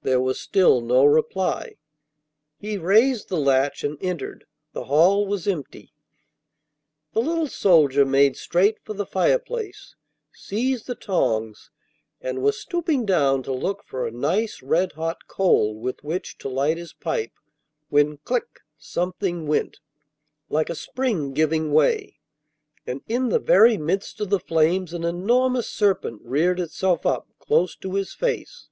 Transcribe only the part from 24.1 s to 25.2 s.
of the flames an